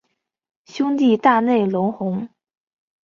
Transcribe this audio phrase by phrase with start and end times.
[0.65, 2.27] 兄弟大内隆弘。